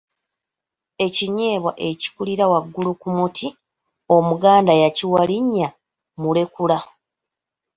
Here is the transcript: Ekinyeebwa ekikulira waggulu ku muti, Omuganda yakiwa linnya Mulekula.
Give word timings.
Ekinyeebwa 1.05 1.71
ekikulira 1.89 2.45
waggulu 2.51 2.91
ku 3.01 3.09
muti, 3.17 3.47
Omuganda 4.15 4.73
yakiwa 4.81 5.21
linnya 5.29 5.69
Mulekula. 6.21 6.79